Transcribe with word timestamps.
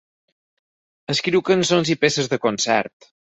Escriu 1.15 1.45
cançons 1.51 1.93
i 1.97 1.99
peces 2.05 2.31
de 2.35 2.43
concert. 2.49 3.11